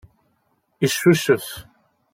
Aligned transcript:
Yeccucef. 0.81 1.47